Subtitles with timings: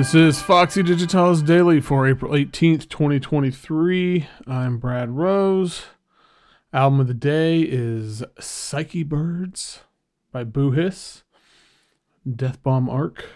[0.00, 4.26] This is Foxy Digitalis Daily for April 18th, 2023.
[4.46, 5.82] I'm Brad Rose.
[6.72, 9.80] Album of the day is Psyche Birds
[10.32, 10.72] by Boo
[12.26, 13.26] Deathbomb Arc.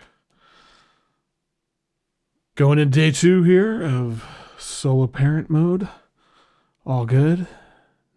[2.54, 4.24] Going in day two here of
[4.56, 5.86] solo parent mode.
[6.86, 7.46] All good.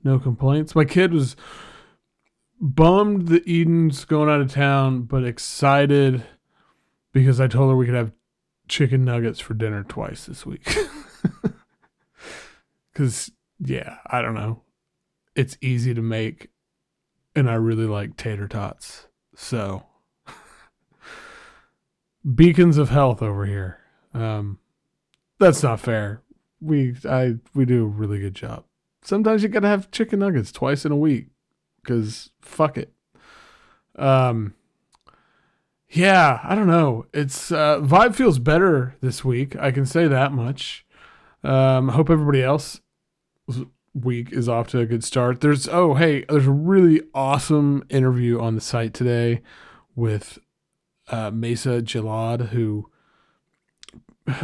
[0.06, 0.74] No complaints.
[0.74, 1.36] My kid was
[2.62, 6.24] bummed that Eden's going out of town, but excited
[7.12, 8.14] because I told her we could have
[8.68, 10.68] chicken nuggets for dinner twice this week.
[12.98, 14.64] Because, yeah, I don't know.
[15.36, 16.50] It's easy to make,
[17.36, 19.06] and I really like tater tots.
[19.36, 19.84] So,
[22.36, 23.80] beacons of health over here.
[24.16, 24.58] Um,
[25.38, 26.24] that's not fair.
[26.60, 28.64] We I we do a really good job.
[29.04, 31.28] Sometimes you gotta have chicken nuggets twice in a week,
[31.84, 32.94] because fuck it.
[33.96, 34.56] Um,
[35.90, 37.06] yeah, I don't know.
[37.14, 39.56] It's uh, vibe feels better this week.
[39.58, 40.86] I can say that much.
[41.44, 42.82] Um, hope everybody else
[43.94, 45.42] week is off to a good start.
[45.42, 49.42] There's oh hey, there's a really awesome interview on the site today
[49.96, 50.40] with
[51.10, 52.90] uh, Maysa Jallad who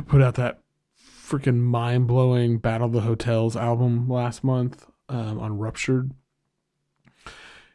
[0.07, 0.61] put out that
[0.97, 6.11] freaking mind blowing Battle of the Hotels album last month um, on Ruptured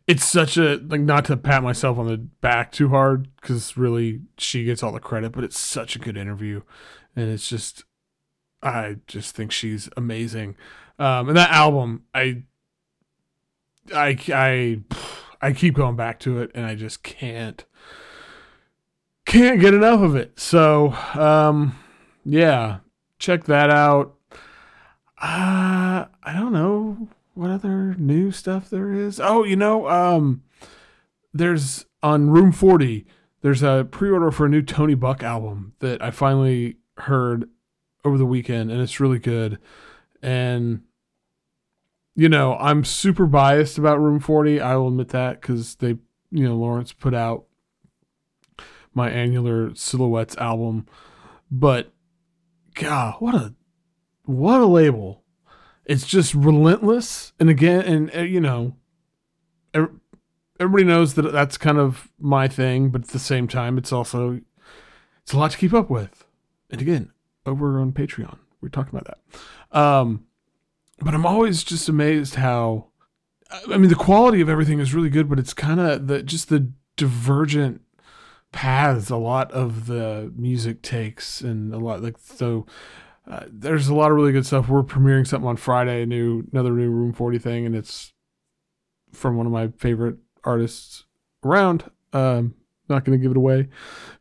[0.08, 4.22] it's such a like not to pat myself on the back too hard because really
[4.38, 6.62] she gets all the credit, but it's such a good interview,
[7.14, 7.84] and it's just
[8.62, 10.56] I just think she's amazing.
[10.98, 12.42] Um, and that album, I
[13.94, 14.80] I I
[15.42, 17.62] I keep going back to it, and I just can't
[19.26, 20.40] can't get enough of it.
[20.40, 21.78] So um,
[22.24, 22.78] yeah,
[23.18, 24.14] check that out.
[25.20, 29.20] Uh, I don't know what other new stuff there is?
[29.20, 30.42] Oh, you know, um,
[31.32, 33.06] there's on Room 40,
[33.42, 37.48] there's a pre-order for a new Tony Buck album that I finally heard
[38.04, 39.60] over the weekend and it's really good.
[40.20, 40.82] And
[42.16, 44.60] you know, I'm super biased about Room 40.
[44.60, 45.96] I will admit that cuz they,
[46.32, 47.44] you know, Lawrence put out
[48.92, 50.86] my Annular Silhouettes album,
[51.52, 51.92] but
[52.74, 53.54] god, what a
[54.24, 55.22] what a label
[55.88, 57.32] it's just relentless.
[57.40, 58.76] And again, and uh, you know,
[60.60, 64.40] everybody knows that that's kind of my thing, but at the same time, it's also
[65.22, 66.24] it's a lot to keep up with.
[66.70, 67.10] And again,
[67.46, 69.06] over on Patreon, we're talking about
[69.72, 69.78] that.
[69.78, 70.26] Um,
[71.00, 72.88] but I'm always just amazed how,
[73.68, 76.50] I mean, the quality of everything is really good, but it's kind of the just
[76.50, 77.80] the divergent
[78.50, 82.66] paths a lot of the music takes and a lot like so
[83.50, 84.68] there's a lot of really good stuff.
[84.68, 88.12] We're premiering something on Friday, a new another new Room 40 thing, and it's
[89.12, 91.04] from one of my favorite artists
[91.44, 91.90] around.
[92.12, 92.54] Um,
[92.88, 93.68] not going to give it away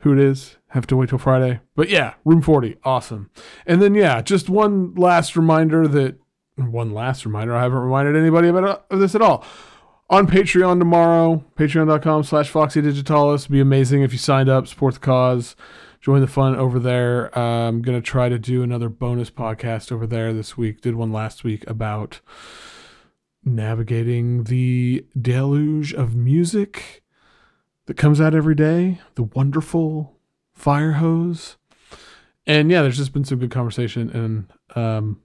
[0.01, 0.57] who it is.
[0.69, 1.61] Have to wait till Friday.
[1.75, 3.29] But yeah, Room 40, awesome.
[3.65, 6.17] And then yeah, just one last reminder that
[6.55, 7.55] one last reminder.
[7.55, 9.45] I haven't reminded anybody about uh, this at all.
[10.09, 13.47] On Patreon tomorrow, patreon.com slash Foxy Digitalis.
[13.47, 15.55] Be amazing if you signed up, support the cause
[16.01, 17.37] join the fun over there.
[17.37, 20.81] Uh, I'm going to try to do another bonus podcast over there this week.
[20.81, 22.21] Did one last week about
[23.43, 27.03] navigating the deluge of music
[27.85, 30.17] that comes out every day, the wonderful
[30.53, 31.57] fire hose.
[32.45, 35.21] And yeah, there's just been some good conversation and um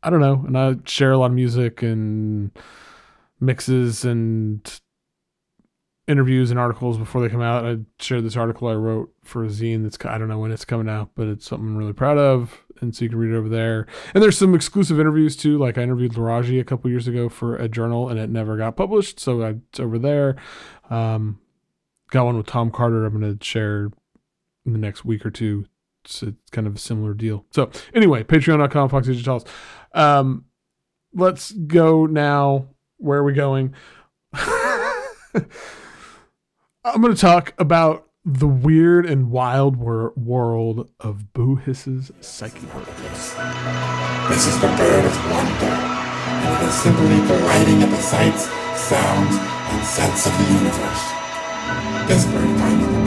[0.00, 2.52] I don't know, and I share a lot of music and
[3.40, 4.80] mixes and
[6.08, 7.64] interviews and articles before they come out.
[7.64, 10.64] I shared this article I wrote for a zine that's I don't know when it's
[10.64, 13.36] coming out, but it's something I'm really proud of, and so you can read it
[13.36, 13.86] over there.
[14.14, 15.58] And there's some exclusive interviews too.
[15.58, 18.76] Like I interviewed Laraji a couple years ago for a journal, and it never got
[18.76, 20.36] published, so it's over there.
[20.90, 21.40] Um,
[22.10, 23.04] got one with Tom Carter.
[23.04, 23.90] I'm going to share
[24.64, 25.66] in the next week or two.
[26.04, 27.44] It's, it's kind of a similar deal.
[27.50, 29.44] So anyway, Patreon.com, Fox Digitalis.
[29.92, 30.46] Um,
[31.14, 32.68] let's go now.
[32.96, 33.74] Where are we going?
[36.94, 42.66] I'm going to talk about the weird and wild wor- world of Boo Hiss's Psyche.
[44.28, 48.44] This is the bird of wonder, and it is simply delighting of the sights,
[48.74, 51.04] sounds, and scents of the universe.
[52.08, 52.97] This bird finds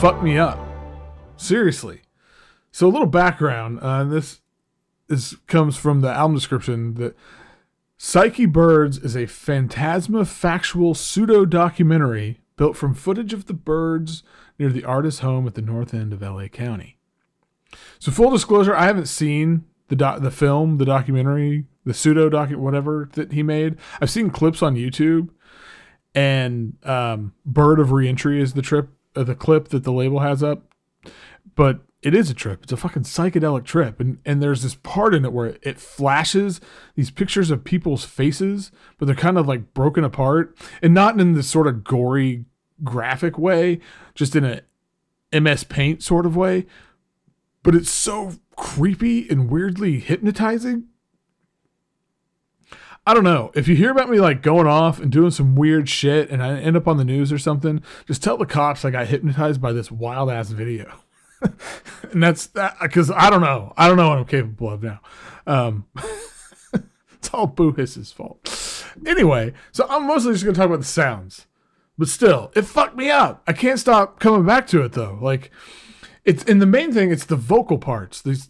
[0.00, 0.58] fucked me up.
[1.38, 2.02] Seriously.
[2.70, 3.80] So a little background.
[3.80, 4.40] Uh, this
[5.08, 7.16] is comes from the album description that
[7.96, 14.22] Psyche Birds is a phantasma factual pseudo documentary built from footage of the birds
[14.58, 16.98] near the artist's home at the north end of LA County.
[17.98, 23.08] So, full disclosure, I haven't seen the the film, the documentary, the pseudo doc, whatever
[23.14, 23.76] that he made.
[24.00, 25.30] I've seen clips on YouTube,
[26.14, 28.90] and um, "Bird of Reentry" is the trip,
[29.24, 30.64] the clip that the label has up.
[31.54, 32.62] But it is a trip.
[32.62, 36.60] It's a fucking psychedelic trip, and and there's this part in it where it flashes
[36.94, 41.32] these pictures of people's faces, but they're kind of like broken apart, and not in
[41.32, 42.44] this sort of gory,
[42.84, 43.80] graphic way,
[44.14, 44.62] just in a
[45.32, 46.66] MS Paint sort of way.
[47.62, 50.84] But it's so creepy and weirdly hypnotizing.
[53.06, 53.52] I don't know.
[53.54, 56.58] If you hear about me like going off and doing some weird shit and I
[56.58, 59.72] end up on the news or something, just tell the cops I got hypnotized by
[59.72, 60.92] this wild ass video.
[62.10, 63.72] and that's that because I don't know.
[63.76, 65.00] I don't know what I'm capable of now.
[65.46, 65.86] Um,
[67.12, 68.84] it's all Boo Hiss's fault.
[69.06, 71.46] Anyway, so I'm mostly just gonna talk about the sounds,
[71.96, 73.42] but still, it fucked me up.
[73.46, 75.18] I can't stop coming back to it though.
[75.20, 75.52] Like,
[76.24, 78.20] it's and the main thing, it's the vocal parts.
[78.20, 78.48] These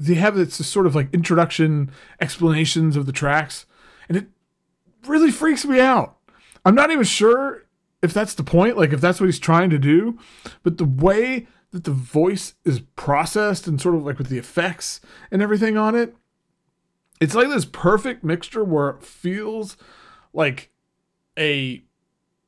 [0.00, 3.66] they have this sort of like introduction explanations of the tracks,
[4.08, 4.28] and it
[5.06, 6.16] really freaks me out.
[6.64, 7.66] I'm not even sure
[8.02, 10.18] if that's the point, like if that's what he's trying to do,
[10.62, 15.00] but the way that the voice is processed and sort of like with the effects
[15.30, 16.16] and everything on it.
[17.20, 19.76] It's like this perfect mixture where it feels
[20.32, 20.70] like
[21.38, 21.84] a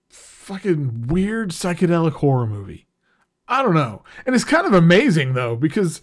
[0.09, 2.87] fucking weird psychedelic horror movie.
[3.47, 4.03] I don't know.
[4.25, 6.01] And it's kind of amazing though, because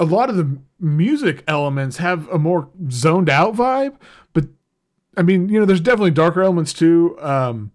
[0.00, 3.96] a lot of the music elements have a more zoned out vibe,
[4.32, 4.46] but
[5.14, 7.18] I mean, you know, there's definitely darker elements too.
[7.20, 7.70] Um,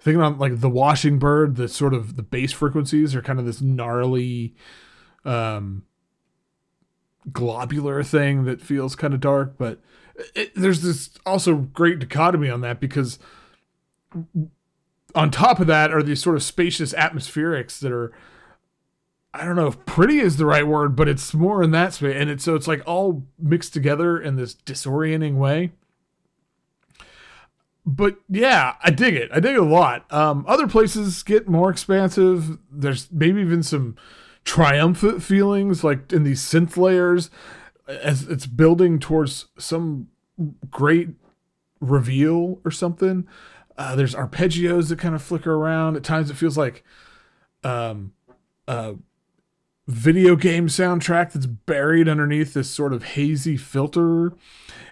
[0.00, 3.46] thinking on like the washing bird, the sort of the bass frequencies are kind of
[3.46, 4.56] this gnarly,
[5.24, 5.84] um,
[7.32, 9.56] globular thing that feels kind of dark.
[9.56, 9.78] But
[10.34, 13.20] it, there's this also great dichotomy on that because
[15.14, 18.12] on top of that are these sort of spacious atmospherics that are.
[19.32, 22.16] I don't know if pretty is the right word, but it's more in that space.
[22.16, 25.72] And it's so it's like all mixed together in this disorienting way
[27.86, 29.30] but yeah, I dig it.
[29.32, 30.10] I dig it a lot.
[30.12, 32.58] Um, other places get more expansive.
[32.70, 33.96] There's maybe even some
[34.44, 37.30] triumphant feelings, like in these synth layers,
[37.88, 40.08] as it's building towards some
[40.70, 41.08] great
[41.80, 43.26] reveal or something.
[43.76, 45.96] Uh, there's arpeggios that kind of flicker around.
[45.96, 46.84] At times, it feels like
[47.64, 48.12] um,
[48.68, 48.92] uh,
[49.86, 54.32] video game soundtrack that's buried underneath this sort of hazy filter.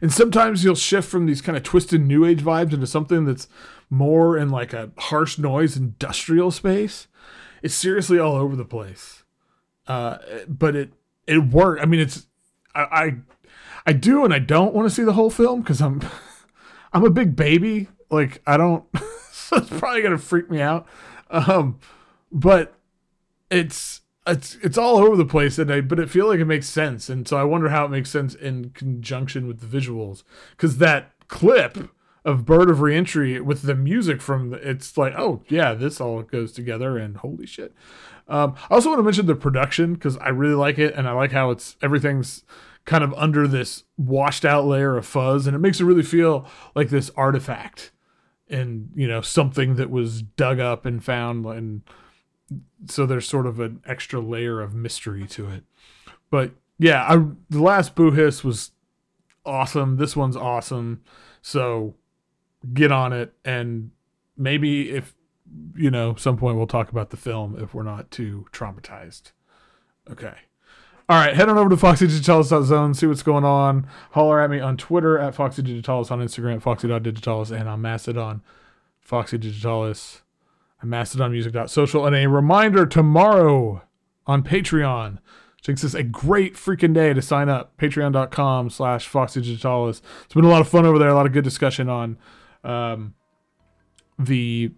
[0.00, 3.48] And sometimes you'll shift from these kind of twisted new age vibes into something that's
[3.90, 7.06] more in like a harsh noise industrial space.
[7.62, 9.24] It's seriously all over the place.
[9.86, 10.92] Uh, but it
[11.26, 11.82] it worked.
[11.82, 12.26] I mean, it's
[12.74, 13.16] I, I
[13.86, 16.02] I do and I don't want to see the whole film because I'm
[16.92, 17.88] I'm a big baby.
[18.10, 18.84] Like I don't.
[19.32, 20.86] so it's probably gonna freak me out.
[21.30, 21.78] Um,
[22.30, 22.74] but
[23.50, 26.68] it's it's it's all over the place and I but it feel like it makes
[26.68, 30.78] sense and so I wonder how it makes sense in conjunction with the visuals because
[30.78, 31.90] that clip
[32.24, 36.52] of Bird of Reentry with the music from it's like oh yeah this all goes
[36.52, 37.74] together and holy shit.
[38.28, 41.12] Um, I also want to mention the production because I really like it and I
[41.12, 42.44] like how it's everything's
[42.84, 46.46] kind of under this washed out layer of fuzz and it makes it really feel
[46.74, 47.92] like this artifact
[48.50, 51.82] and you know something that was dug up and found and
[52.86, 55.64] so there's sort of an extra layer of mystery to it.
[56.30, 57.16] But yeah, I,
[57.50, 58.72] the last Boo Hiss was
[59.44, 59.96] awesome.
[59.96, 61.02] This one's awesome.
[61.42, 61.94] So
[62.72, 63.90] get on it, and
[64.36, 65.14] maybe if
[65.74, 69.32] you know, some point we'll talk about the film if we're not too traumatized.
[70.10, 70.34] Okay.
[71.10, 73.86] All right, head on over to foxydigitalis.zone, see what's going on.
[74.10, 78.42] Holler at me on Twitter at foxydigitalis, on Instagram, at foxy.digitalis, and on Mastodon,
[79.06, 80.20] foxydigitalis
[80.80, 82.06] at mastodonmusic.social.
[82.06, 83.82] And a reminder tomorrow
[84.26, 85.18] on Patreon.
[85.62, 87.76] Jinx is a great freaking day to sign up.
[87.78, 90.02] Patreon.com slash Foxy Digitalis.
[90.24, 92.16] It's been a lot of fun over there, a lot of good discussion on
[92.62, 93.14] um,
[94.18, 94.70] the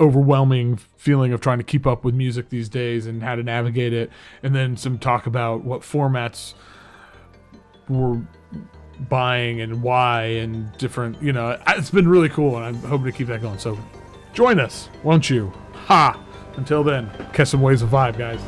[0.00, 3.92] overwhelming feeling of trying to keep up with music these days and how to navigate
[3.92, 4.10] it.
[4.42, 6.54] And then some talk about what formats
[7.88, 8.20] we're
[9.08, 13.12] buying and why and different, you know, it's been really cool and I'm hoping to
[13.12, 13.58] keep that going.
[13.58, 13.78] So
[14.32, 15.52] Join us, won't you?
[15.86, 16.18] Ha!
[16.56, 18.40] Until then, catch some waves of vibe, guys.